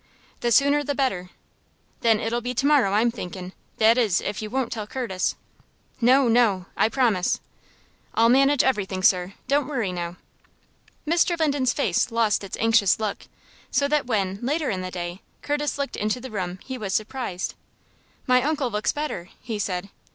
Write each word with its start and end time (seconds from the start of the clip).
"The 0.39 0.51
sooner 0.51 0.83
the 0.83 0.95
better." 0.95 1.29
"Then 1.99 2.19
it'll 2.19 2.41
be 2.41 2.55
to 2.55 2.65
morrow, 2.65 2.91
I'm 2.93 3.11
thinkin', 3.11 3.53
that 3.77 3.99
is 3.99 4.19
if 4.19 4.41
you 4.41 4.49
won't 4.49 4.71
tell 4.71 4.87
Curtis." 4.87 5.35
"No, 6.01 6.27
no; 6.27 6.65
I 6.75 6.89
promise." 6.89 7.39
"I'll 8.15 8.27
manage 8.27 8.63
everything, 8.63 9.03
sir. 9.03 9.35
Don't 9.47 9.67
worry 9.67 9.91
now." 9.91 10.15
Mr. 11.07 11.37
Linden's 11.39 11.71
face 11.71 12.09
lost 12.11 12.43
its 12.43 12.57
anxious 12.59 12.99
look 12.99 13.27
so 13.69 13.87
that 13.89 14.07
when, 14.07 14.39
later 14.41 14.71
in 14.71 14.81
the 14.81 14.89
day, 14.89 15.21
Curtis 15.43 15.77
looked 15.77 15.95
into 15.97 16.19
the 16.19 16.31
room 16.31 16.57
he 16.63 16.79
was 16.79 16.95
surprised. 16.95 17.53
"My 18.25 18.41
uncle 18.41 18.71
looks 18.71 18.91
better," 18.91 19.29
he 19.39 19.59
said. 19.59 19.89